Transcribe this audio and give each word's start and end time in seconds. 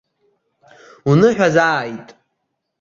Уныҳәазааит! 1.09 2.07